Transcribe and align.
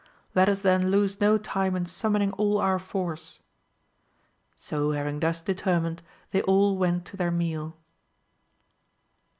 let 0.33 0.49
us 0.49 0.61
then 0.63 0.89
lose 0.89 1.21
no 1.21 1.37
time 1.37 1.75
in 1.75 1.85
summoning 1.85 2.31
all 2.31 2.57
our 2.57 2.79
force. 2.79 3.39
So 4.55 4.93
having 4.93 5.19
thus 5.19 5.41
determined 5.41 6.01
they 6.31 6.41
all 6.41 6.75
went 6.75 7.05
to 7.05 7.17
their 7.17 7.29
meal. 7.29 7.77